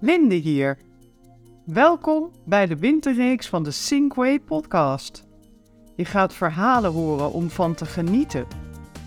Linde 0.00 0.34
hier. 0.34 0.78
Welkom 1.64 2.30
bij 2.44 2.66
de 2.66 2.76
winterreeks 2.76 3.48
van 3.48 3.62
de 3.62 3.70
Sinkway 3.70 4.40
podcast. 4.40 5.24
Je 5.96 6.04
gaat 6.04 6.34
verhalen 6.34 6.92
horen 6.92 7.32
om 7.32 7.50
van 7.50 7.74
te 7.74 7.86
genieten. 7.86 8.46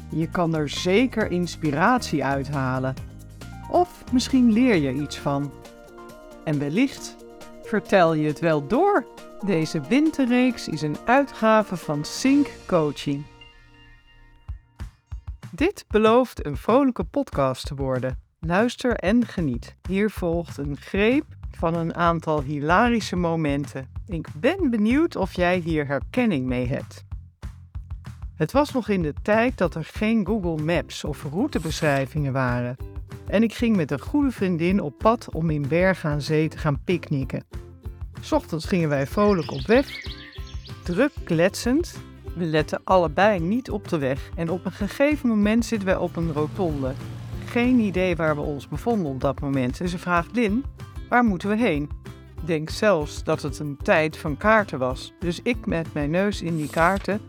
Je 0.10 0.30
kan 0.30 0.56
er 0.56 0.70
zeker 0.70 1.32
inspiratie 1.32 2.24
uithalen. 2.24 2.94
Of 3.70 4.12
misschien 4.12 4.52
leer 4.52 4.76
je 4.76 4.94
iets 4.94 5.18
van. 5.18 5.52
En 6.43 6.59
wellicht 6.59 7.16
vertel 7.64 8.14
je 8.14 8.28
het 8.28 8.39
wel 8.39 8.68
door. 8.68 9.05
Deze 9.46 9.82
winterreeks 9.82 10.68
is 10.68 10.82
een 10.82 10.98
uitgave 11.05 11.78
van 11.78 12.05
Sync 12.05 12.48
Coaching. 12.68 13.26
Dit 15.52 15.86
belooft 15.88 16.46
een 16.46 16.58
vrolijke 16.58 17.04
podcast 17.04 17.66
te 17.66 17.76
worden. 17.76 18.30
Luister 18.48 18.96
en 18.96 19.26
geniet. 19.26 19.76
Hier 19.88 20.10
volgt 20.10 20.57
een 20.57 20.78
greep 20.78 21.26
van 21.52 21.75
een 21.75 21.96
aantal 21.96 22.42
hilarische 22.42 23.15
momenten. 23.15 23.88
Ik 24.07 24.28
ben 24.36 24.70
benieuwd 24.70 25.15
of 25.15 25.34
jij 25.34 25.57
hier 25.57 25.88
herkenning 25.88 26.46
mee 26.46 26.68
hebt. 26.68 27.04
Het 28.36 28.51
was 28.51 28.71
nog 28.71 28.89
in 28.89 29.01
de 29.01 29.14
tijd 29.21 29.57
dat 29.57 29.75
er 29.75 29.84
geen 29.84 30.25
Google 30.25 30.64
Maps 30.64 31.04
of 31.04 31.24
routebeschrijvingen 31.24 32.34
waren. 32.34 32.78
En 33.28 33.44
ik 33.44 33.53
ging 33.53 33.75
met 33.75 33.92
een 33.92 34.02
goede 34.02 34.31
vriendin 34.31 34.81
op 34.81 34.98
pad 34.98 35.34
om 35.34 35.50
in 35.50 35.67
Bergen 35.67 36.09
aan 36.09 36.22
Zee 36.22 36.48
te 36.48 36.58
gaan 36.58 36.84
picknicken. 36.84 37.44
Ochtends 38.31 38.66
gingen 38.66 38.89
wij 38.89 39.08
vrolijk 39.08 39.52
op 39.52 39.66
weg, 39.66 40.06
druk 40.84 41.12
kletsend. 41.23 42.02
We 42.36 42.45
letten 42.45 42.81
allebei 42.84 43.39
niet 43.39 43.70
op 43.70 43.88
de 43.88 43.98
weg 43.98 44.30
en 44.36 44.50
op 44.50 44.66
een 44.66 44.72
gegeven 44.72 45.30
moment 45.30 45.66
zitten 45.66 45.88
wij 45.88 45.98
op 45.98 46.16
een 46.16 46.34
rotonde. 46.34 46.94
Geen 47.52 47.80
idee 47.80 48.16
waar 48.16 48.36
we 48.36 48.41
ons 48.41 48.67
bevonden 48.67 49.11
op 49.11 49.22
dat 49.22 49.39
moment 49.39 49.80
en 49.81 49.89
ze 49.89 49.97
vraagt 49.97 50.36
Lin, 50.36 50.66
waar 51.09 51.23
moeten 51.23 51.50
we 51.50 51.55
heen? 51.55 51.89
Denk 52.45 52.69
zelfs 52.69 53.23
dat 53.23 53.42
het 53.42 53.59
een 53.59 53.78
tijd 53.84 54.17
van 54.17 54.38
kaarten 54.38 54.80
was, 54.80 55.14
dus 55.20 55.39
ik 55.44 55.66
met 55.66 55.94
mijn 55.94 56.09
neus 56.09 56.42
in 56.42 56.56
die 56.56 56.70
kaarten 56.70 57.22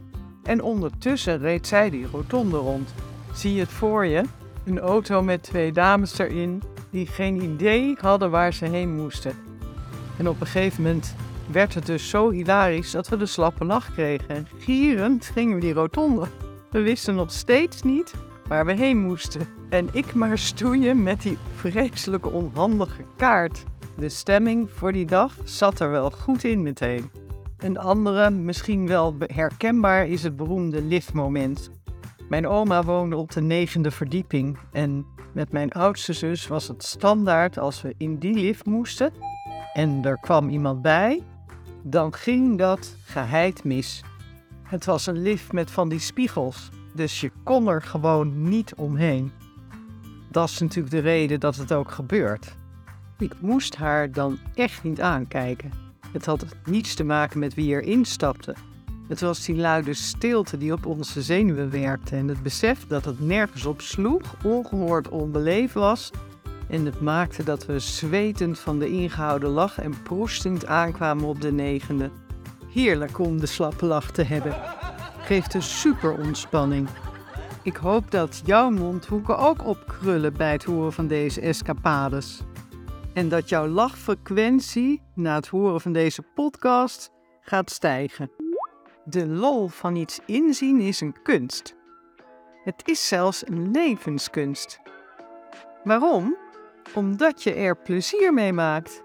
en 0.42 0.62
ondertussen 0.62 1.38
reed 1.38 1.66
zij 1.66 1.90
die 1.90 2.06
rotonde 2.06 2.56
rond. 2.56 2.94
Zie 3.34 3.54
je 3.54 3.60
het 3.60 3.70
voor 3.70 4.06
je? 4.06 4.22
Een 4.64 4.78
auto 4.78 5.22
met 5.22 5.42
twee 5.42 5.72
dames 5.72 6.18
erin 6.18 6.62
die 6.90 7.06
geen 7.06 7.42
idee 7.42 7.96
hadden 8.00 8.30
waar 8.30 8.52
ze 8.52 8.64
heen 8.64 8.96
moesten. 8.96 9.34
En 10.18 10.28
op 10.28 10.40
een 10.40 10.46
gegeven 10.46 10.82
moment 10.82 11.14
werd 11.50 11.74
het 11.74 11.86
dus 11.86 12.08
zo 12.08 12.30
hilarisch 12.30 12.90
dat 12.90 13.08
we 13.08 13.16
de 13.16 13.26
slappe 13.26 13.64
lach 13.64 13.92
kregen. 13.92 14.28
En 14.28 14.48
gierend 14.58 15.24
gingen 15.24 15.54
we 15.54 15.60
die 15.60 15.72
rotonde. 15.72 16.26
We 16.70 16.80
wisten 16.80 17.14
nog 17.14 17.32
steeds 17.32 17.82
niet 17.82 18.14
waar 18.48 18.66
we 18.66 18.72
heen 18.72 18.98
moesten. 18.98 19.46
En 19.68 19.88
ik 19.92 20.14
maar 20.14 20.38
stoeien 20.38 21.02
met 21.02 21.22
die 21.22 21.38
vreselijke 21.54 22.30
onhandige 22.30 23.04
kaart. 23.16 23.64
De 23.96 24.08
stemming 24.08 24.70
voor 24.70 24.92
die 24.92 25.06
dag 25.06 25.34
zat 25.44 25.80
er 25.80 25.90
wel 25.90 26.10
goed 26.10 26.44
in 26.44 26.62
meteen. 26.62 27.10
Een 27.58 27.78
andere, 27.78 28.30
misschien 28.30 28.86
wel 28.86 29.16
herkenbaar, 29.26 30.06
is 30.06 30.22
het 30.22 30.36
beroemde 30.36 30.82
liftmoment. 30.82 31.70
Mijn 32.28 32.46
oma 32.46 32.82
woonde 32.82 33.16
op 33.16 33.30
de 33.30 33.40
negende 33.40 33.90
verdieping 33.90 34.58
en 34.72 35.06
met 35.32 35.52
mijn 35.52 35.72
oudste 35.72 36.12
zus 36.12 36.46
was 36.46 36.68
het 36.68 36.84
standaard 36.84 37.58
als 37.58 37.82
we 37.82 37.94
in 37.96 38.18
die 38.18 38.34
lift 38.34 38.66
moesten 38.66 39.12
en 39.72 40.04
er 40.04 40.18
kwam 40.20 40.48
iemand 40.48 40.82
bij, 40.82 41.22
dan 41.82 42.12
ging 42.12 42.58
dat 42.58 42.96
geheid 43.04 43.64
mis. 43.64 44.02
Het 44.62 44.84
was 44.84 45.06
een 45.06 45.22
lift 45.22 45.52
met 45.52 45.70
van 45.70 45.88
die 45.88 45.98
spiegels, 45.98 46.70
dus 46.92 47.20
je 47.20 47.30
kon 47.42 47.68
er 47.68 47.82
gewoon 47.82 48.48
niet 48.48 48.74
omheen. 48.74 49.32
Dat 50.30 50.48
is 50.48 50.58
natuurlijk 50.58 50.94
de 50.94 51.00
reden 51.00 51.40
dat 51.40 51.56
het 51.56 51.72
ook 51.72 51.90
gebeurt. 51.90 52.54
Ik 53.18 53.34
moest 53.40 53.76
haar 53.76 54.12
dan 54.12 54.38
echt 54.54 54.82
niet 54.82 55.00
aankijken. 55.00 55.72
Het 56.12 56.26
had 56.26 56.46
niets 56.64 56.94
te 56.94 57.04
maken 57.04 57.38
met 57.38 57.54
wie 57.54 57.68
erin 57.68 58.04
stapte. 58.04 58.54
Het 59.08 59.20
was 59.20 59.44
die 59.44 59.56
luide 59.56 59.94
stilte 59.94 60.58
die 60.58 60.72
op 60.72 60.86
onze 60.86 61.22
zenuwen 61.22 61.70
werkte 61.70 62.16
en 62.16 62.28
het 62.28 62.42
besef 62.42 62.86
dat 62.86 63.04
het 63.04 63.20
nergens 63.20 63.66
op 63.66 63.80
sloeg, 63.80 64.34
ongehoord 64.44 65.08
onbeleefd 65.08 65.74
was 65.74 66.10
en 66.68 66.84
het 66.84 67.00
maakte 67.00 67.44
dat 67.44 67.66
we 67.66 67.78
zwetend 67.78 68.58
van 68.58 68.78
de 68.78 68.88
ingehouden 68.88 69.48
lach 69.48 69.78
en 69.78 70.02
proestend 70.02 70.66
aankwamen 70.66 71.24
op 71.24 71.40
de 71.40 71.52
negende. 71.52 72.10
Heerlijk 72.72 73.18
om 73.18 73.40
de 73.40 73.46
slappe 73.46 73.86
lach 73.86 74.10
te 74.10 74.22
hebben. 74.22 74.54
Geeft 75.22 75.54
een 75.54 75.62
super 75.62 76.12
ontspanning. 76.18 76.88
Ik 77.62 77.76
hoop 77.76 78.10
dat 78.10 78.42
jouw 78.44 78.70
mondhoeken 78.70 79.38
ook 79.38 79.66
opkrullen 79.66 80.32
bij 80.32 80.52
het 80.52 80.64
horen 80.64 80.92
van 80.92 81.06
deze 81.06 81.40
escapades. 81.40 82.40
En 83.14 83.28
dat 83.28 83.48
jouw 83.48 83.66
lachfrequentie 83.66 85.02
na 85.14 85.34
het 85.34 85.46
horen 85.46 85.80
van 85.80 85.92
deze 85.92 86.22
podcast 86.22 87.10
gaat 87.40 87.70
stijgen. 87.70 88.30
De 89.04 89.26
lol 89.26 89.68
van 89.68 89.96
iets 89.96 90.20
inzien 90.26 90.80
is 90.80 91.00
een 91.00 91.22
kunst. 91.22 91.74
Het 92.64 92.88
is 92.88 93.08
zelfs 93.08 93.46
een 93.46 93.70
levenskunst. 93.70 94.80
Waarom? 95.84 96.36
Omdat 96.94 97.42
je 97.42 97.54
er 97.54 97.76
plezier 97.76 98.34
mee 98.34 98.52
maakt. 98.52 99.02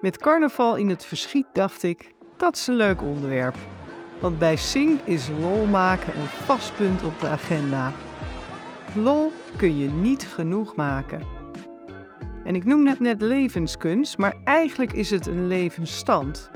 Met 0.00 0.18
carnaval 0.18 0.76
in 0.76 0.88
het 0.88 1.04
verschiet 1.04 1.46
dacht 1.52 1.82
ik, 1.82 2.14
dat 2.36 2.56
is 2.56 2.66
een 2.66 2.74
leuk 2.74 3.02
onderwerp. 3.02 3.56
Want 4.20 4.38
bij 4.38 4.56
Sing 4.56 5.00
is 5.04 5.28
lol 5.40 5.66
maken 5.66 6.20
een 6.20 6.26
vast 6.26 6.76
punt 6.76 7.02
op 7.02 7.20
de 7.20 7.28
agenda. 7.28 7.92
Lol 8.94 9.32
kun 9.56 9.78
je 9.78 9.88
niet 9.88 10.26
genoeg 10.26 10.76
maken. 10.76 11.22
En 12.44 12.54
ik 12.54 12.64
noem 12.64 12.86
het 12.86 13.00
net 13.00 13.22
levenskunst, 13.22 14.18
maar 14.18 14.34
eigenlijk 14.44 14.92
is 14.92 15.10
het 15.10 15.26
een 15.26 15.46
levensstand. 15.46 16.50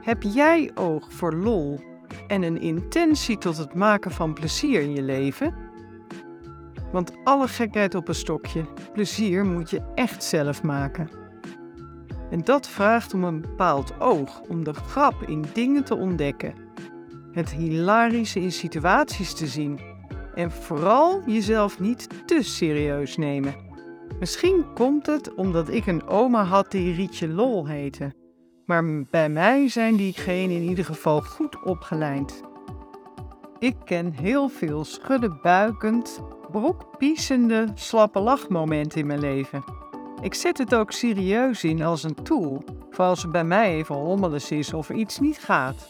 Heb 0.00 0.22
jij 0.22 0.70
oog 0.74 1.12
voor 1.12 1.34
lol 1.34 1.80
en 2.26 2.42
een 2.42 2.60
intentie 2.60 3.38
tot 3.38 3.56
het 3.56 3.74
maken 3.74 4.10
van 4.10 4.32
plezier 4.32 4.80
in 4.80 4.94
je 4.94 5.02
leven? 5.02 5.54
Want 6.92 7.12
alle 7.24 7.48
gekheid 7.48 7.94
op 7.94 8.08
een 8.08 8.14
stokje, 8.14 8.64
plezier 8.92 9.44
moet 9.44 9.70
je 9.70 9.82
echt 9.94 10.24
zelf 10.24 10.62
maken. 10.62 11.19
En 12.30 12.44
dat 12.44 12.68
vraagt 12.68 13.14
om 13.14 13.24
een 13.24 13.40
bepaald 13.40 14.00
oog, 14.00 14.40
om 14.48 14.64
de 14.64 14.74
grap 14.74 15.22
in 15.22 15.44
dingen 15.52 15.84
te 15.84 15.96
ontdekken. 15.96 16.54
Het 17.32 17.50
hilarische 17.50 18.40
in 18.40 18.52
situaties 18.52 19.34
te 19.34 19.46
zien. 19.46 19.80
En 20.34 20.50
vooral 20.50 21.22
jezelf 21.26 21.80
niet 21.80 22.08
te 22.26 22.42
serieus 22.42 23.16
nemen. 23.16 23.54
Misschien 24.18 24.64
komt 24.74 25.06
het 25.06 25.34
omdat 25.34 25.68
ik 25.68 25.86
een 25.86 26.06
oma 26.06 26.44
had 26.44 26.70
die 26.70 26.94
Rietje 26.94 27.28
Lol 27.28 27.66
heette. 27.66 28.12
Maar 28.66 29.04
bij 29.10 29.28
mij 29.28 29.68
zijn 29.68 29.96
diegenen 29.96 30.56
in 30.56 30.62
ieder 30.62 30.84
geval 30.84 31.20
goed 31.20 31.62
opgeleid. 31.62 32.42
Ik 33.58 33.76
ken 33.84 34.12
heel 34.12 34.48
veel 34.48 34.84
schuddenbuikend, 34.84 36.20
brokpiesende, 36.50 37.66
slappe 37.74 38.20
lachmomenten 38.20 39.00
in 39.00 39.06
mijn 39.06 39.20
leven. 39.20 39.64
Ik 40.22 40.34
zet 40.34 40.58
het 40.58 40.74
ook 40.74 40.92
serieus 40.92 41.64
in 41.64 41.82
als 41.82 42.02
een 42.02 42.22
tool, 42.22 42.64
voor 42.90 43.04
als 43.04 43.22
het 43.22 43.32
bij 43.32 43.44
mij 43.44 43.74
even 43.74 43.94
hommeles 43.94 44.50
is 44.50 44.72
of 44.72 44.90
iets 44.90 45.18
niet 45.18 45.38
gaat. 45.38 45.88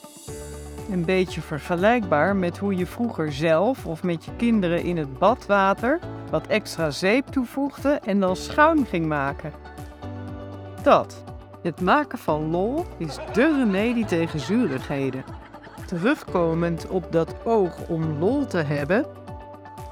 Een 0.91 1.05
beetje 1.05 1.41
vergelijkbaar 1.41 2.37
met 2.37 2.59
hoe 2.59 2.77
je 2.77 2.87
vroeger 2.87 3.33
zelf 3.33 3.87
of 3.87 4.03
met 4.03 4.25
je 4.25 4.31
kinderen 4.37 4.83
in 4.83 4.97
het 4.97 5.19
badwater 5.19 5.99
wat 6.31 6.47
extra 6.47 6.91
zeep 6.91 7.27
toevoegde 7.27 8.01
en 8.05 8.21
dan 8.21 8.37
schuim 8.37 8.85
ging 8.85 9.07
maken. 9.07 9.53
Dat, 10.83 11.25
het 11.63 11.81
maken 11.81 12.19
van 12.19 12.51
lol, 12.51 12.85
is 12.99 13.19
de 13.33 13.57
remedie 13.57 14.05
tegen 14.05 14.41
zurigheden. 14.41 15.25
Terugkomend 15.87 16.89
op 16.89 17.13
dat 17.13 17.35
oog 17.45 17.89
om 17.89 18.19
lol 18.19 18.47
te 18.47 18.59
hebben, 18.59 19.07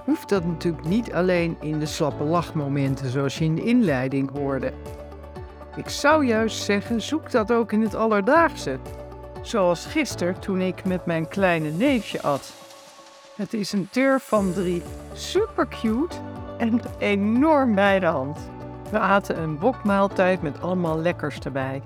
hoeft 0.08 0.28
dat 0.28 0.44
natuurlijk 0.44 0.86
niet 0.86 1.12
alleen 1.12 1.56
in 1.60 1.78
de 1.78 1.86
slappe 1.86 2.24
lachmomenten 2.24 3.10
zoals 3.10 3.38
je 3.38 3.44
in 3.44 3.54
de 3.54 3.64
inleiding 3.64 4.30
hoorde. 4.30 4.72
Ik 5.76 5.88
zou 5.88 6.26
juist 6.26 6.62
zeggen, 6.62 7.02
zoek 7.02 7.30
dat 7.30 7.52
ook 7.52 7.72
in 7.72 7.80
het 7.80 7.94
alledaagse. 7.94 8.78
Zoals 9.42 9.86
gisteren 9.86 10.40
toen 10.40 10.60
ik 10.60 10.84
met 10.84 11.06
mijn 11.06 11.28
kleine 11.28 11.70
neefje 11.70 12.22
at. 12.22 12.52
Het 13.34 13.54
is 13.54 13.72
een 13.72 13.88
turf 13.90 14.22
van 14.22 14.52
drie, 14.52 14.82
super 15.12 15.68
cute 15.68 16.16
en 16.58 16.80
enorm 16.98 17.74
bij 17.74 17.98
de 17.98 18.06
hand. 18.06 18.38
We 18.90 18.98
aten 18.98 19.42
een 19.42 19.58
bokmaaltijd 19.58 20.42
met 20.42 20.60
allemaal 20.60 20.98
lekkers 20.98 21.38
erbij. 21.38 21.82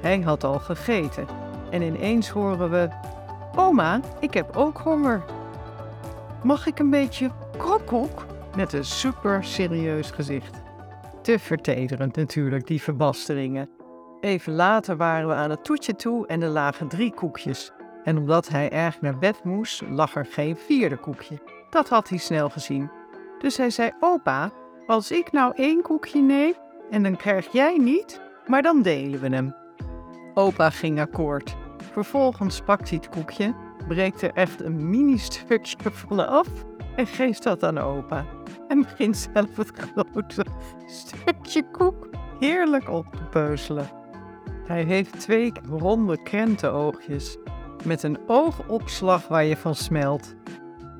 Hij 0.00 0.20
had 0.20 0.44
al 0.44 0.58
gegeten 0.58 1.26
en 1.70 1.82
ineens 1.82 2.28
horen 2.28 2.70
we: 2.70 2.88
Oma, 3.56 4.00
ik 4.20 4.34
heb 4.34 4.56
ook 4.56 4.78
honger. 4.78 5.35
Mag 6.46 6.66
ik 6.66 6.78
een 6.78 6.90
beetje 6.90 7.30
krokkoek? 7.58 8.26
Met 8.56 8.72
een 8.72 8.84
super 8.84 9.44
serieus 9.44 10.10
gezicht. 10.10 10.62
Te 11.22 11.38
vertederend 11.38 12.16
natuurlijk, 12.16 12.66
die 12.66 12.82
verbasteringen. 12.82 13.68
Even 14.20 14.52
later 14.52 14.96
waren 14.96 15.28
we 15.28 15.34
aan 15.34 15.50
het 15.50 15.64
toetje 15.64 15.96
toe 15.96 16.26
en 16.26 16.42
er 16.42 16.48
lagen 16.48 16.88
drie 16.88 17.14
koekjes. 17.14 17.72
En 18.04 18.18
omdat 18.18 18.48
hij 18.48 18.70
erg 18.70 19.00
naar 19.00 19.18
bed 19.18 19.44
moest, 19.44 19.82
lag 19.88 20.14
er 20.14 20.26
geen 20.26 20.56
vierde 20.56 20.96
koekje. 20.96 21.38
Dat 21.70 21.88
had 21.88 22.08
hij 22.08 22.18
snel 22.18 22.48
gezien. 22.48 22.90
Dus 23.38 23.56
hij 23.56 23.70
zei: 23.70 23.90
Opa, 24.00 24.50
als 24.86 25.10
ik 25.10 25.32
nou 25.32 25.52
één 25.56 25.82
koekje 25.82 26.20
neem, 26.20 26.54
En 26.90 27.02
dan 27.02 27.16
krijg 27.16 27.52
jij 27.52 27.76
niet, 27.78 28.20
maar 28.46 28.62
dan 28.62 28.82
delen 28.82 29.20
we 29.20 29.28
hem. 29.28 29.54
Opa 30.34 30.70
ging 30.70 31.00
akkoord. 31.00 31.56
Vervolgens 31.92 32.60
pakt 32.60 32.88
hij 32.88 32.98
het 33.02 33.08
koekje, 33.08 33.54
breekt 33.88 34.22
er 34.22 34.32
echt 34.32 34.62
een 34.62 34.90
mini-stukje 34.90 35.90
van 35.90 36.28
af 36.28 36.48
en 36.96 37.06
geeft 37.06 37.42
dat 37.42 37.62
aan 37.62 37.78
opa. 37.78 38.24
En 38.68 38.80
begint 38.82 39.16
zelf 39.16 39.56
het 39.56 39.72
grote 39.74 40.44
stukje 40.86 41.70
koek 41.70 42.08
heerlijk 42.40 42.88
op 42.88 43.06
te 43.06 43.24
peuzelen. 43.30 43.88
Hij 44.66 44.82
heeft 44.82 45.20
twee 45.20 45.52
ronde 45.70 46.22
krentenoogjes 46.22 47.36
met 47.84 48.02
een 48.02 48.18
oogopslag 48.26 49.28
waar 49.28 49.44
je 49.44 49.56
van 49.56 49.74
smelt. 49.74 50.34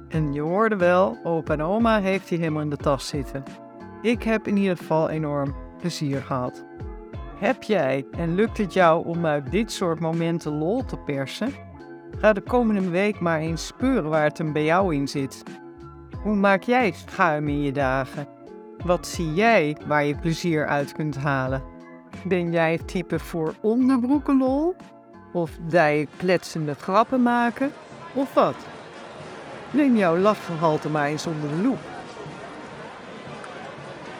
En 0.09 0.33
je 0.33 0.41
hoorde 0.41 0.77
wel, 0.77 1.19
opa 1.23 1.53
en 1.53 1.63
oma 1.63 2.01
heeft 2.01 2.29
hij 2.29 2.39
helemaal 2.39 2.63
in 2.63 2.71
de 2.71 2.77
tas 2.77 3.07
zitten. 3.07 3.43
Ik 4.03 4.23
heb 4.23 4.47
in 4.47 4.57
ieder 4.57 4.77
geval 4.77 5.09
enorm 5.09 5.55
plezier 5.79 6.23
gehad. 6.23 6.65
Heb 7.39 7.63
jij 7.63 8.07
en 8.11 8.35
lukt 8.35 8.59
het 8.59 8.73
jou 8.73 9.07
om 9.07 9.27
uit 9.27 9.51
dit 9.51 9.73
soort 9.73 10.01
momenten 10.01 10.59
lol 10.59 10.85
te 10.85 10.97
persen? 10.97 11.66
Ga 12.19 12.33
de 12.33 12.41
komende 12.41 12.91
week 12.91 13.21
maar 13.21 13.39
eens 13.39 13.67
speuren 13.67 14.11
waar 14.11 14.23
het 14.23 14.39
hem 14.39 14.53
bij 14.53 14.65
jou 14.65 14.95
in 14.95 15.09
zit. 15.09 15.43
Hoe 16.23 16.35
maak 16.35 16.63
jij 16.63 16.93
schuim 16.93 17.49
in 17.49 17.63
je 17.63 17.73
dagen? 17.73 18.27
Wat 18.85 19.07
zie 19.07 19.35
jij 19.35 19.77
waar 19.87 20.05
je 20.05 20.17
plezier 20.17 20.67
uit 20.67 20.93
kunt 20.93 21.17
halen? 21.17 21.63
Ben 22.25 22.53
jij 22.53 22.73
het 22.73 22.89
type 22.89 23.19
voor 23.19 23.55
onderbroekenlol? 23.61 24.75
Of 25.33 25.51
dij 25.69 26.07
kletsende 26.17 26.75
grappen 26.75 27.23
maken? 27.23 27.73
Of 28.15 28.35
wat? 28.35 28.57
Neem 29.71 29.97
jouw 29.97 30.19
lachgehalte 30.19 30.89
maar 30.89 31.07
eens 31.07 31.27
onder 31.27 31.49
de 31.49 31.63
loep. 31.63 31.81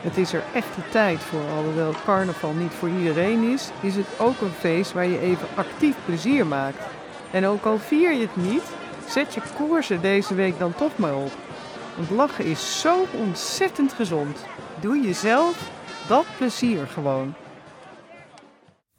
Het 0.01 0.17
is 0.17 0.33
er 0.33 0.43
echt 0.53 0.75
de 0.75 0.89
tijd 0.91 1.19
voor, 1.19 1.41
alhoewel 1.57 1.93
carnaval 2.05 2.53
niet 2.53 2.71
voor 2.71 2.89
iedereen 2.89 3.43
is, 3.43 3.71
is 3.81 3.95
het 3.95 4.07
ook 4.19 4.41
een 4.41 4.51
feest 4.59 4.93
waar 4.93 5.07
je 5.07 5.19
even 5.19 5.47
actief 5.55 5.95
plezier 6.05 6.47
maakt. 6.47 6.96
En 7.31 7.45
ook 7.45 7.65
al 7.65 7.77
vier 7.77 8.13
je 8.13 8.21
het 8.21 8.35
niet, 8.35 8.63
zet 9.07 9.33
je 9.33 9.41
koersen 9.55 10.01
deze 10.01 10.35
week 10.35 10.59
dan 10.59 10.75
toch 10.75 10.97
maar 10.97 11.15
op. 11.15 11.31
Want 11.95 12.09
lachen 12.09 12.45
is 12.45 12.79
zo 12.81 13.05
ontzettend 13.13 13.93
gezond. 13.93 14.45
Doe 14.79 15.01
jezelf 15.01 15.69
dat 16.07 16.25
plezier 16.37 16.87
gewoon. 16.87 17.33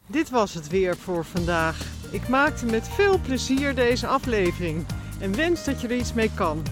Dit 0.06 0.30
was 0.30 0.54
het 0.54 0.68
weer 0.68 0.96
voor 0.96 1.24
vandaag. 1.24 1.86
Ik 2.10 2.28
maakte 2.28 2.66
met 2.66 2.88
veel 2.88 3.18
plezier 3.18 3.74
deze 3.74 4.06
aflevering 4.06 4.86
en 5.20 5.36
wens 5.36 5.64
dat 5.64 5.80
je 5.80 5.88
er 5.88 5.96
iets 5.96 6.12
mee 6.12 6.30
kan. 6.34 6.62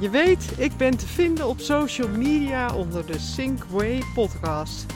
Je 0.00 0.10
weet, 0.10 0.52
ik 0.56 0.76
ben 0.76 0.96
te 0.96 1.06
vinden 1.06 1.46
op 1.46 1.60
social 1.60 2.08
media 2.08 2.74
onder 2.74 3.06
de 3.06 3.18
Synkway 3.18 4.02
podcast. 4.14 4.86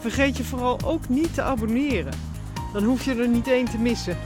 Vergeet 0.00 0.36
je 0.36 0.44
vooral 0.44 0.78
ook 0.84 1.08
niet 1.08 1.34
te 1.34 1.42
abonneren. 1.42 2.12
Dan 2.72 2.84
hoef 2.84 3.04
je 3.04 3.14
er 3.14 3.28
niet 3.28 3.48
één 3.48 3.70
te 3.70 3.78
missen. 3.78 4.18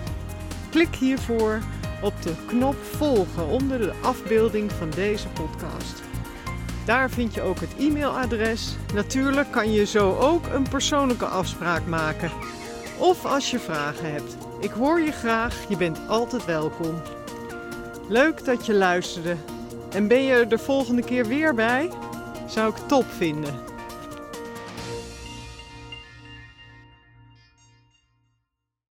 Klik 0.70 0.94
hiervoor 0.94 1.58
op 2.02 2.22
de 2.22 2.32
knop 2.46 2.76
volgen 2.82 3.46
onder 3.46 3.78
de 3.78 3.93
afbeelding 4.02 4.72
van 4.72 4.90
deze 4.90 5.28
podcast. 5.28 6.02
Daar 6.84 7.11
vind 7.11 7.34
je 7.34 7.43
ook 7.43 7.61
het 7.61 7.75
e-mailadres. 7.78 8.76
Natuurlijk 8.94 9.50
kan 9.50 9.72
je 9.72 9.87
zo 9.87 10.17
ook 10.19 10.46
een 10.46 10.69
persoonlijke 10.69 11.25
afspraak 11.25 11.87
maken. 11.87 12.31
Of 12.99 13.25
als 13.25 13.50
je 13.50 13.58
vragen 13.58 14.12
hebt. 14.12 14.37
Ik 14.61 14.70
hoor 14.70 15.00
je 15.00 15.12
graag, 15.12 15.69
je 15.69 15.76
bent 15.76 16.00
altijd 16.08 16.44
welkom. 16.44 17.02
Leuk 18.08 18.44
dat 18.44 18.66
je 18.66 18.75
luisterde. 18.75 19.37
En 19.90 20.08
ben 20.08 20.23
je 20.23 20.32
er 20.32 20.49
de 20.49 20.58
volgende 20.58 21.02
keer 21.02 21.26
weer 21.26 21.55
bij? 21.55 21.90
Zou 22.46 22.70
ik 22.70 22.76
top 22.87 23.05
vinden. 23.16 23.69